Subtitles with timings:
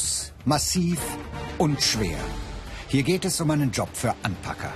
[0.00, 0.98] Groß, massiv
[1.58, 2.18] und schwer.
[2.88, 4.72] Hier geht es um einen Job für Anpacker.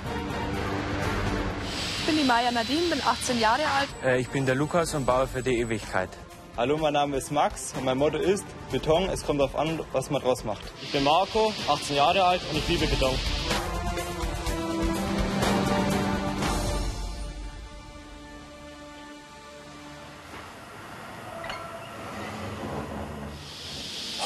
[2.01, 3.89] Ich bin die Maya Nadine, bin 18 Jahre alt.
[4.05, 6.11] Äh, ich bin der Lukas und baue für die Ewigkeit.
[6.57, 10.11] Hallo, mein Name ist Max und mein Motto ist Beton, es kommt darauf an, was
[10.11, 10.63] man draus macht.
[10.83, 13.15] Ich bin Marco, 18 Jahre alt und ich liebe Beton.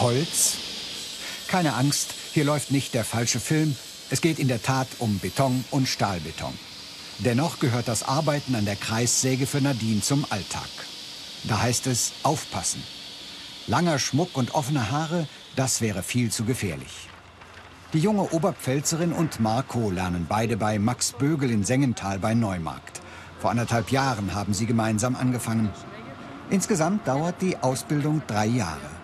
[0.00, 0.67] Holz?
[1.58, 3.74] Keine Angst, hier läuft nicht der falsche Film.
[4.10, 6.56] Es geht in der Tat um Beton und Stahlbeton.
[7.18, 10.68] Dennoch gehört das Arbeiten an der Kreissäge für Nadine zum Alltag.
[11.48, 12.80] Da heißt es aufpassen.
[13.66, 17.08] Langer Schmuck und offene Haare, das wäre viel zu gefährlich.
[17.92, 23.00] Die junge Oberpfälzerin und Marco lernen beide bei Max Bögel in Sengenthal bei Neumarkt.
[23.40, 25.70] Vor anderthalb Jahren haben sie gemeinsam angefangen.
[26.50, 28.97] Insgesamt dauert die Ausbildung drei Jahre.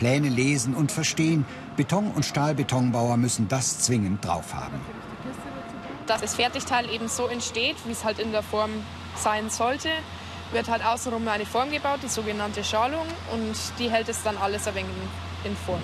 [0.00, 1.44] Pläne lesen und verstehen,
[1.76, 4.80] Beton- und Stahlbetonbauer müssen das zwingend drauf haben.
[6.06, 8.70] Dass das Fertigteil eben so entsteht, wie es halt in der Form
[9.14, 9.90] sein sollte,
[10.52, 14.66] wird halt außenrum eine Form gebaut, die sogenannte Schalung, und die hält es dann alles
[14.66, 14.90] ein wenig
[15.44, 15.82] in Form.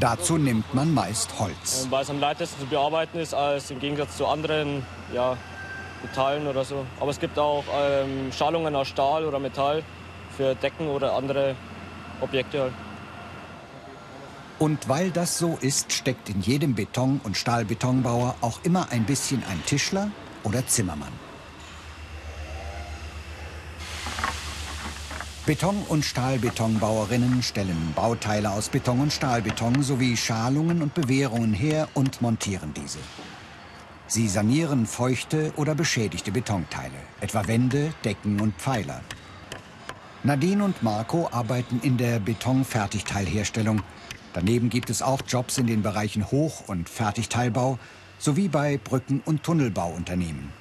[0.00, 1.86] Dazu nimmt man meist Holz.
[1.90, 5.36] Weil es am leichtesten zu bearbeiten ist, als im Gegensatz zu anderen ja,
[6.02, 6.86] Metallen oder so.
[7.00, 9.82] Aber es gibt auch ähm, Schalungen aus Stahl oder Metall
[10.36, 11.54] für Decken oder andere
[12.20, 12.62] Objekte.
[12.62, 12.72] Halt.
[14.58, 19.42] Und weil das so ist, steckt in jedem Beton- und Stahlbetonbauer auch immer ein bisschen
[19.48, 20.10] ein Tischler
[20.42, 21.12] oder Zimmermann.
[25.46, 32.20] Beton- und Stahlbetonbauerinnen stellen Bauteile aus Beton und Stahlbeton sowie Schalungen und Bewehrungen her und
[32.20, 32.98] montieren diese.
[34.08, 39.00] Sie sanieren feuchte oder beschädigte Betonteile, etwa Wände, Decken und Pfeiler.
[40.28, 43.82] Nadine und Marco arbeiten in der Betonfertigteilherstellung.
[44.34, 47.78] Daneben gibt es auch Jobs in den Bereichen Hoch- und Fertigteilbau
[48.18, 50.52] sowie bei Brücken- und Tunnelbauunternehmen.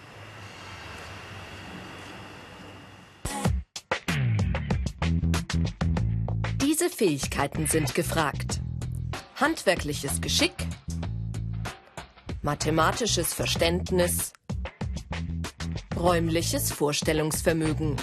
[6.61, 8.61] Diese Fähigkeiten sind gefragt.
[9.35, 10.55] Handwerkliches Geschick,
[12.41, 14.31] mathematisches Verständnis,
[15.97, 17.97] räumliches Vorstellungsvermögen.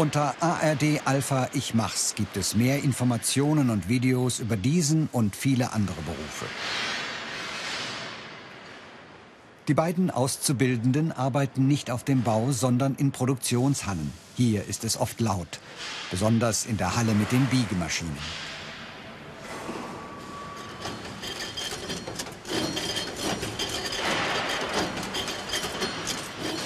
[0.00, 5.74] Unter ARD Alpha Ich Mach's gibt es mehr Informationen und Videos über diesen und viele
[5.74, 6.46] andere Berufe.
[9.68, 14.10] Die beiden Auszubildenden arbeiten nicht auf dem Bau, sondern in Produktionshallen.
[14.38, 15.60] Hier ist es oft laut,
[16.10, 18.16] besonders in der Halle mit den Biegemaschinen.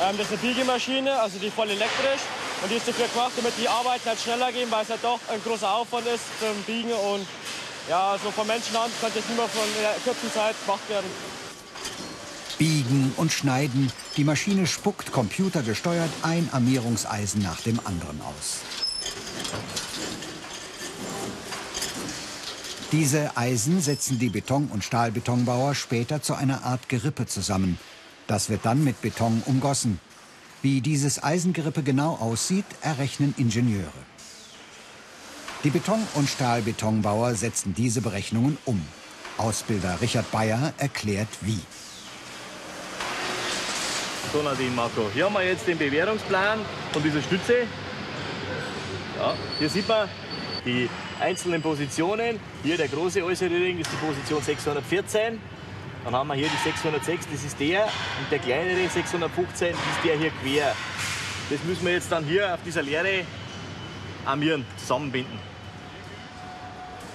[0.01, 2.21] Ähm, das ist eine Biegemaschine, also die voll elektrisch.
[2.65, 5.21] Und die ist dafür gemacht, damit die Arbeiten halt schneller gehen, weil es halt doch
[5.29, 6.93] ein großer Aufwand ist zum Biegen.
[6.93, 7.27] Und
[7.91, 11.05] ja, so von Menschenhand könnte es nicht mehr von einer kurzen Zeit gemacht werden.
[12.57, 13.93] Biegen und Schneiden.
[14.17, 18.61] Die Maschine spuckt computergesteuert ein Armierungseisen nach dem anderen aus.
[22.93, 27.79] Diese Eisen setzen die Beton- und Stahlbetonbauer später zu einer Art Gerippe zusammen.
[28.27, 30.01] Das wird dann mit Beton umgossen.
[30.65, 33.93] Wie dieses Eisengerippe genau aussieht, errechnen Ingenieure.
[35.63, 38.81] Die Beton- und Stahlbetonbauer setzen diese Berechnungen um.
[39.37, 41.61] Ausbilder Richard Bayer erklärt wie.
[44.33, 45.11] So Nadine, Marco.
[45.13, 46.61] Hier haben wir jetzt den Bewährungsplan
[46.95, 47.67] von dieser Stütze.
[49.19, 50.09] Ja, hier sieht man
[50.65, 50.89] die
[51.21, 52.41] einzelnen Positionen.
[52.63, 55.39] Hier der große äußere Ring ist die Position 614.
[56.05, 57.85] Dann haben wir hier die 606, das ist der.
[57.85, 60.75] Und der kleinere 615 ist der hier quer.
[61.51, 63.25] Das müssen wir jetzt dann hier auf dieser Leere
[64.27, 65.39] armieren, zusammenbinden.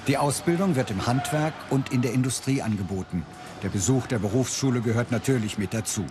[0.07, 3.25] Die Ausbildung wird im Handwerk und in der Industrie angeboten.
[3.61, 6.05] Der Besuch der Berufsschule gehört natürlich mit dazu.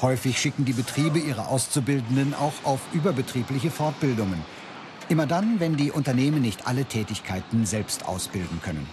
[0.00, 4.42] Häufig schicken die Betriebe ihre Auszubildenden auch auf überbetriebliche Fortbildungen.
[5.08, 8.86] Immer dann, wenn die Unternehmen nicht alle Tätigkeiten selbst ausbilden können.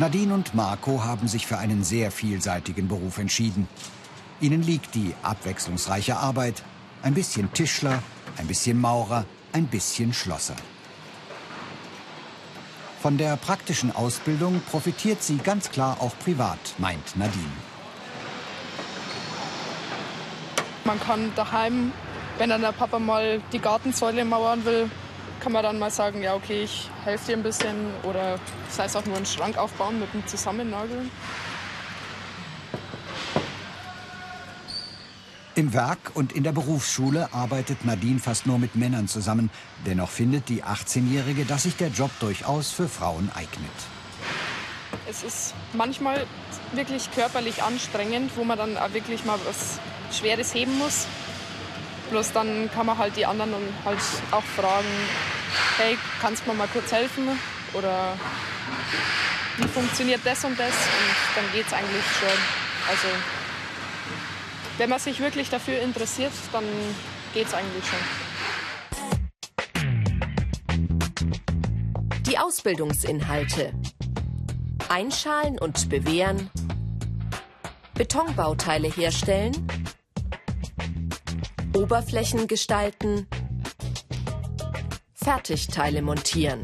[0.00, 3.66] Nadine und Marco haben sich für einen sehr vielseitigen Beruf entschieden.
[4.40, 6.62] Ihnen liegt die abwechslungsreiche Arbeit.
[7.02, 8.00] Ein bisschen Tischler,
[8.36, 10.54] ein bisschen Maurer, ein bisschen Schlosser.
[13.02, 17.44] Von der praktischen Ausbildung profitiert sie ganz klar auch privat, meint Nadine.
[20.84, 21.92] Man kann daheim,
[22.38, 24.88] wenn dann der Papa mal die Gartensäule mauern will,
[25.48, 28.94] kann man dann mal sagen, ja okay, ich helfe dir ein bisschen oder sei es
[28.94, 31.10] auch nur einen Schrank aufbauen mit einem Zusammennageln.
[35.54, 39.48] Im Werk und in der Berufsschule arbeitet Nadine fast nur mit Männern zusammen.
[39.86, 43.70] Dennoch findet die 18-Jährige, dass sich der Job durchaus für Frauen eignet.
[45.08, 46.26] Es ist manchmal
[46.72, 49.80] wirklich körperlich anstrengend, wo man dann auch wirklich mal was
[50.14, 51.06] Schweres heben muss.
[52.10, 53.52] Bloß dann kann man halt die anderen
[53.86, 53.98] halt
[54.30, 54.86] auch fragen,
[55.78, 57.28] hey, kannst du mir mal kurz helfen?
[57.74, 58.16] Oder
[59.58, 60.72] wie funktioniert das und das?
[60.72, 62.28] Und dann geht es eigentlich schon.
[62.88, 63.08] Also
[64.78, 66.64] wenn man sich wirklich dafür interessiert, dann
[67.34, 67.98] geht es eigentlich schon.
[72.22, 73.72] Die Ausbildungsinhalte.
[74.88, 76.50] Einschalen und bewehren.
[77.94, 79.66] Betonbauteile herstellen.
[81.74, 83.26] Oberflächen gestalten.
[85.28, 86.62] Fertigteile montieren.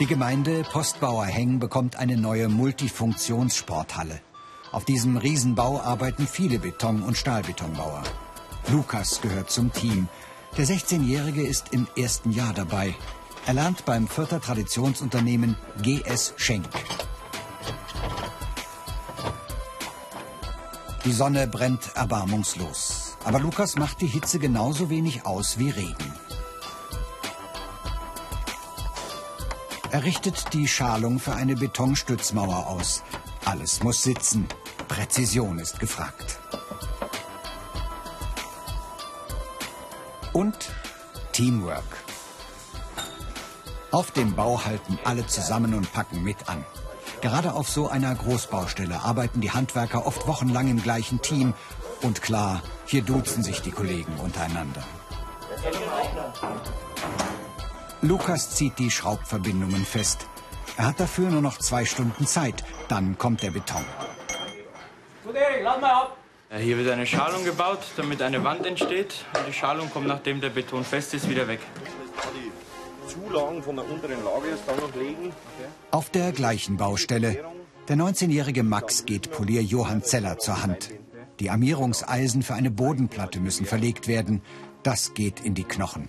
[0.00, 4.22] Die Gemeinde Postbauerheng bekommt eine neue Multifunktionssporthalle.
[4.72, 8.04] Auf diesem Riesenbau arbeiten viele Beton- und Stahlbetonbauer.
[8.68, 10.08] Lukas gehört zum Team.
[10.56, 12.94] Der 16-Jährige ist im ersten Jahr dabei.
[13.44, 16.70] Er lernt beim Fürther Traditionsunternehmen GS Schenk.
[21.04, 23.16] Die Sonne brennt erbarmungslos.
[23.24, 26.14] Aber Lukas macht die Hitze genauso wenig aus wie Regen.
[29.90, 33.02] Er richtet die Schalung für eine Betonstützmauer aus.
[33.44, 34.46] Alles muss sitzen.
[34.86, 36.38] Präzision ist gefragt.
[40.32, 40.56] Und
[41.32, 41.82] Teamwork.
[43.90, 46.64] Auf dem Bau halten alle zusammen und packen mit an.
[47.22, 51.54] Gerade auf so einer Großbaustelle arbeiten die Handwerker oft wochenlang im gleichen Team.
[52.02, 54.82] Und klar, hier duzen sich die Kollegen untereinander.
[58.00, 60.26] Lukas zieht die Schraubverbindungen fest.
[60.76, 62.64] Er hat dafür nur noch zwei Stunden Zeit.
[62.88, 63.84] Dann kommt der Beton.
[65.24, 66.16] Gut, Erik, lad mal ab.
[66.58, 69.24] Hier wird eine Schalung gebaut, damit eine Wand entsteht.
[69.38, 71.60] Und die Schalung kommt, nachdem der Beton fest ist, wieder weg.
[73.12, 75.32] Die Zulagen von der unteren Lage jetzt dann noch legen.
[75.90, 77.44] Auf der gleichen Baustelle.
[77.88, 80.90] Der 19-jährige Max geht Polier Johann Zeller zur Hand.
[81.40, 84.40] Die Armierungseisen für eine Bodenplatte müssen verlegt werden.
[84.82, 86.08] Das geht in die Knochen.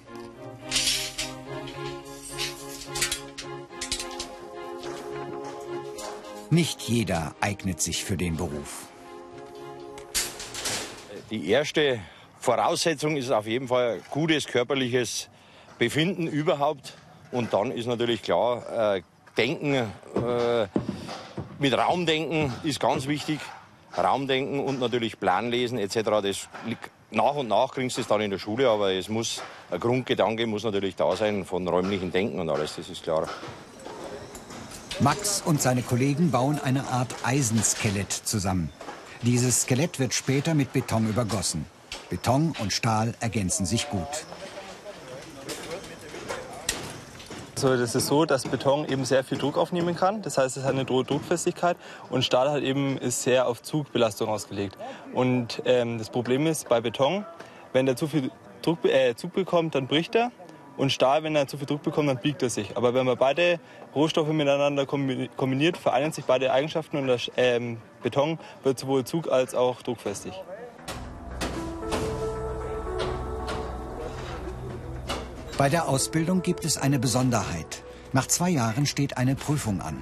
[6.49, 8.87] Nicht jeder eignet sich für den Beruf.
[11.31, 11.99] Die erste
[12.39, 15.29] Voraussetzung ist auf jeden Fall gutes körperliches
[15.77, 16.93] Befinden überhaupt.
[17.31, 19.01] Und dann ist natürlich klar, äh,
[19.37, 20.67] Denken, äh,
[21.59, 23.39] mit Raumdenken ist ganz wichtig.
[23.97, 26.21] Raumdenken und natürlich Planlesen etc.
[26.21, 26.49] Das
[27.11, 29.41] nach und nach kriegst du es dann in der Schule, aber es muss,
[29.71, 33.27] ein Grundgedanke muss natürlich da sein von räumlichen Denken und alles, das ist klar.
[34.99, 38.69] Max und seine Kollegen bauen eine Art Eisenskelett zusammen.
[39.21, 41.65] Dieses Skelett wird später mit Beton übergossen.
[42.09, 44.25] Beton und Stahl ergänzen sich gut.
[47.63, 50.21] So, das ist so, dass Beton eben sehr viel Druck aufnehmen kann.
[50.21, 51.77] Das heißt, es hat eine hohe Druckfestigkeit
[52.09, 54.75] und Stahl halt eben ist sehr auf Zugbelastung ausgelegt.
[55.13, 57.25] Und ähm, das Problem ist bei Beton,
[57.71, 58.31] wenn der zu viel
[58.63, 60.33] Druck, äh, Zug bekommt, dann bricht er.
[60.75, 62.75] Und Stahl, wenn er zu viel Druck bekommt, dann biegt er sich.
[62.75, 63.61] Aber wenn man beide
[63.95, 69.55] Rohstoffe miteinander kombiniert, vereinen sich beide Eigenschaften und der ähm, Beton wird sowohl zug- als
[69.55, 70.33] auch druckfestig.
[75.63, 77.85] Bei der Ausbildung gibt es eine Besonderheit.
[78.11, 79.95] Nach zwei Jahren steht eine Prüfung an.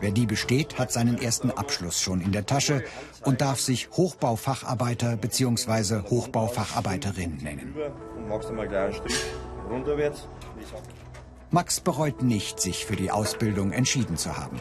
[0.00, 2.82] Wer die besteht, hat seinen ersten Abschluss schon in der Tasche
[3.22, 6.08] und darf sich Hochbaufacharbeiter bzw.
[6.08, 7.74] Hochbaufacharbeiterin nennen.
[11.50, 14.58] Max bereut nicht, sich für die Ausbildung entschieden zu haben.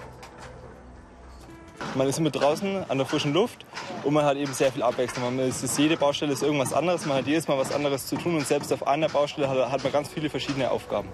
[1.96, 3.66] Man ist immer draußen an der frischen Luft
[4.04, 5.36] und man hat eben sehr viel Abwechslung.
[5.36, 8.36] Man ist, jede Baustelle ist irgendwas anderes, man hat jedes Mal was anderes zu tun
[8.38, 11.10] und selbst auf einer Baustelle hat, hat man ganz viele verschiedene Aufgaben.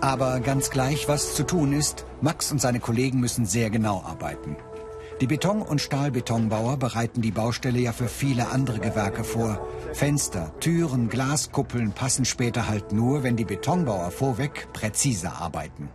[0.00, 4.56] Aber ganz gleich, was zu tun ist, Max und seine Kollegen müssen sehr genau arbeiten.
[5.20, 9.66] Die Beton- und Stahlbetonbauer bereiten die Baustelle ja für viele andere Gewerke vor.
[9.94, 15.88] Fenster, Türen, Glaskuppeln passen später halt nur, wenn die Betonbauer vorweg präziser arbeiten.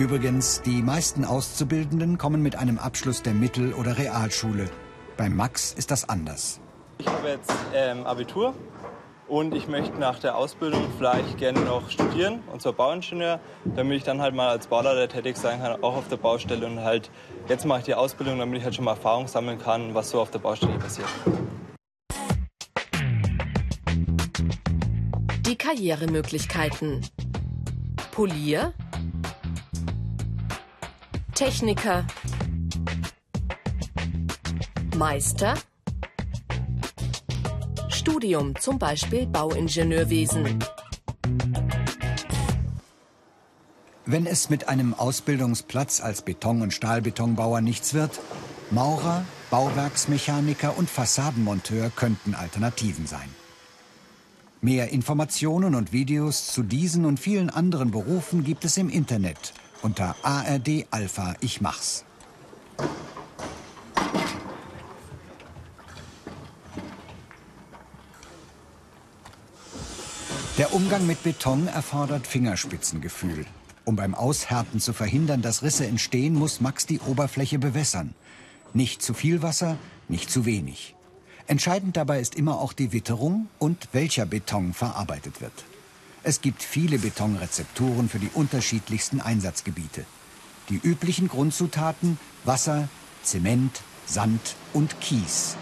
[0.00, 4.70] Übrigens, die meisten Auszubildenden kommen mit einem Abschluss der Mittel- oder Realschule.
[5.18, 6.58] Bei Max ist das anders.
[6.96, 8.54] Ich habe jetzt ähm, Abitur
[9.28, 13.40] und ich möchte nach der Ausbildung vielleicht gerne noch studieren, und zwar Bauingenieur,
[13.76, 16.64] damit ich dann halt mal als Bauleiter tätig sein kann, auch auf der Baustelle.
[16.64, 17.10] Und halt,
[17.50, 20.22] jetzt mache ich die Ausbildung, damit ich halt schon mal Erfahrung sammeln kann, was so
[20.22, 21.08] auf der Baustelle passiert.
[25.44, 27.06] Die Karrieremöglichkeiten.
[28.12, 28.72] Polier,
[31.40, 32.06] Techniker,
[34.94, 35.54] Meister,
[37.88, 40.62] Studium, zum Beispiel Bauingenieurwesen.
[44.04, 48.20] Wenn es mit einem Ausbildungsplatz als Beton- und Stahlbetonbauer nichts wird,
[48.70, 53.34] Maurer, Bauwerksmechaniker und Fassadenmonteur könnten Alternativen sein.
[54.60, 60.16] Mehr Informationen und Videos zu diesen und vielen anderen Berufen gibt es im Internet unter
[60.22, 62.04] ARD Alpha Ich Mach's.
[70.58, 73.46] Der Umgang mit Beton erfordert Fingerspitzengefühl.
[73.86, 78.14] Um beim Aushärten zu verhindern, dass Risse entstehen, muss Max die Oberfläche bewässern.
[78.74, 80.94] Nicht zu viel Wasser, nicht zu wenig.
[81.46, 85.64] Entscheidend dabei ist immer auch die Witterung und welcher Beton verarbeitet wird.
[86.22, 90.04] Es gibt viele Betonrezepturen für die unterschiedlichsten Einsatzgebiete.
[90.68, 92.88] Die üblichen Grundzutaten Wasser,
[93.22, 95.56] Zement, Sand und Kies.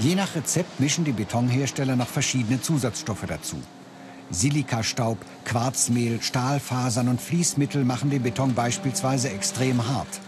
[0.00, 3.62] Je nach Rezept mischen die Betonhersteller noch verschiedene Zusatzstoffe dazu.
[4.30, 10.20] Silikastaub, Quarzmehl, Stahlfasern und Fließmittel machen den Beton beispielsweise extrem hart.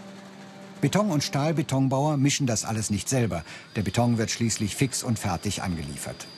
[0.81, 3.45] Beton- und Stahlbetonbauer mischen das alles nicht selber.
[3.75, 6.29] Der Beton wird schließlich fix und fertig angeliefert.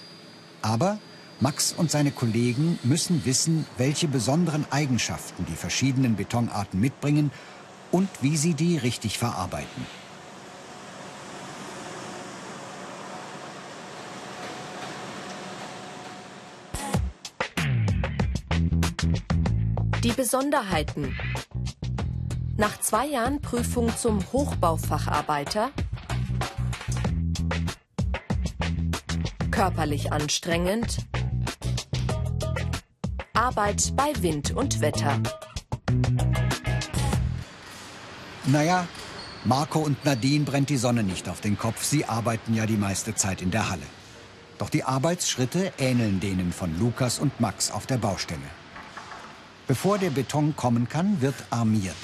[0.63, 0.99] Aber
[1.41, 7.31] Max und seine Kollegen müssen wissen, welche besonderen Eigenschaften die verschiedenen Betonarten mitbringen
[7.91, 9.87] und wie sie die richtig verarbeiten.
[20.05, 21.19] Die Besonderheiten.
[22.57, 25.71] Nach zwei Jahren Prüfung zum Hochbaufacharbeiter
[29.51, 30.99] körperlich anstrengend,
[33.41, 35.19] Arbeit bei Wind und Wetter.
[38.45, 38.87] Naja,
[39.47, 41.83] Marco und Nadine brennt die Sonne nicht auf den Kopf.
[41.83, 43.87] Sie arbeiten ja die meiste Zeit in der Halle.
[44.59, 48.51] Doch die Arbeitsschritte ähneln denen von Lukas und Max auf der Baustelle.
[49.67, 51.97] Bevor der Beton kommen kann, wird armiert.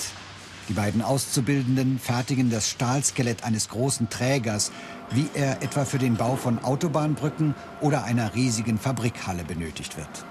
[0.71, 4.73] Die beiden Auszubildenden fertigen das Stahlskelett eines großen Trägers,
[5.11, 10.25] wie er etwa für den Bau von Autobahnbrücken oder einer riesigen Fabrikhalle benötigt wird.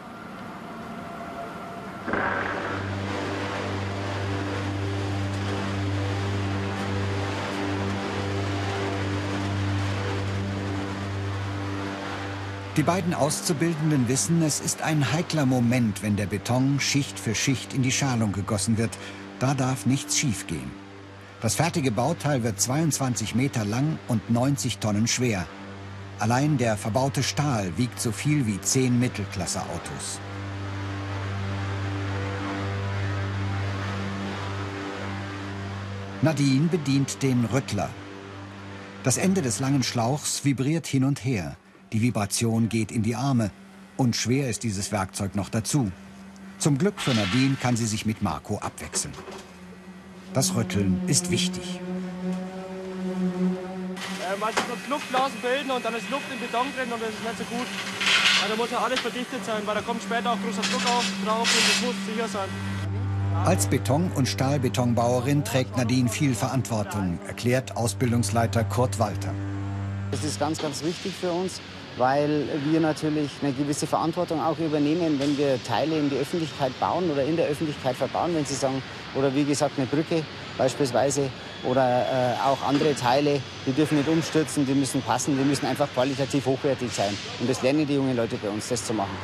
[12.77, 17.73] Die beiden Auszubildenden wissen, es ist ein heikler Moment, wenn der Beton Schicht für Schicht
[17.73, 18.91] in die Schalung gegossen wird.
[19.39, 20.71] Da darf nichts schiefgehen.
[21.41, 25.47] Das fertige Bauteil wird 22 Meter lang und 90 Tonnen schwer.
[26.19, 30.19] Allein der verbaute Stahl wiegt so viel wie zehn Mittelklasse-Autos.
[36.21, 37.89] Nadine bedient den Rüttler.
[39.03, 41.55] Das Ende des langen Schlauchs vibriert hin und her.
[41.93, 43.51] Die Vibration geht in die Arme.
[43.97, 45.91] Und schwer ist dieses Werkzeug noch dazu.
[46.57, 49.13] Zum Glück für Nadine kann sie sich mit Marco abwechseln.
[50.33, 51.79] Das Rütteln ist wichtig.
[54.35, 57.23] Äh, manchmal muss Luftblasen bilden und dann ist Luft im Beton drin und das ist
[57.23, 57.67] nicht so gut.
[58.41, 61.05] Weil da muss ja alles verdichtet sein, weil da kommt später auch großer Druck auf,
[61.25, 62.49] drauf und das muss sicher sein.
[63.45, 69.33] Als Beton- und Stahlbetonbauerin trägt Nadine viel Verantwortung, erklärt Ausbildungsleiter Kurt Walter.
[70.11, 71.61] Das ist ganz, ganz wichtig für uns,
[71.97, 77.09] weil wir natürlich eine gewisse Verantwortung auch übernehmen, wenn wir Teile in die Öffentlichkeit bauen
[77.09, 78.81] oder in der Öffentlichkeit verbauen, wenn Sie sagen,
[79.15, 80.23] oder wie gesagt eine Brücke
[80.57, 81.29] beispielsweise
[81.63, 85.87] oder äh, auch andere Teile, die dürfen nicht umstürzen, die müssen passen, die müssen einfach
[85.93, 87.17] qualitativ hochwertig sein.
[87.39, 89.15] Und das lernen die jungen Leute bei uns, das zu machen.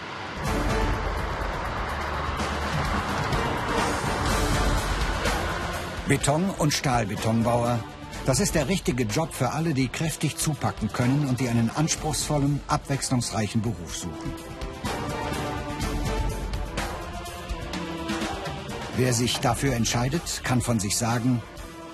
[6.07, 7.79] Beton- und Stahlbetonbauer.
[8.25, 12.61] Das ist der richtige Job für alle, die kräftig zupacken können und die einen anspruchsvollen,
[12.67, 14.33] abwechslungsreichen Beruf suchen.
[18.95, 21.41] Wer sich dafür entscheidet, kann von sich sagen,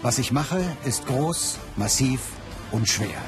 [0.01, 2.19] was ich mache, ist groß, massiv
[2.72, 3.22] und schwer.